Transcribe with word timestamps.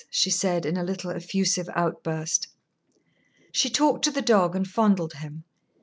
she 0.09 0.31
said, 0.31 0.65
in 0.65 0.77
a 0.77 0.83
little, 0.83 1.11
effusive 1.11 1.69
outburst. 1.75 2.47
She 3.51 3.69
talked 3.69 4.03
to 4.05 4.11
the 4.11 4.23
dog 4.23 4.55
and 4.55 4.67
fondled 4.67 5.13
him. 5.13 5.43